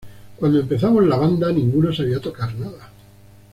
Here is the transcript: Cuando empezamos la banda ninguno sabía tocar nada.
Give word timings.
Cuando 0.37 0.59
empezamos 0.59 1.05
la 1.05 1.15
banda 1.15 1.51
ninguno 1.51 1.93
sabía 1.93 2.19
tocar 2.19 2.55
nada. 2.55 2.89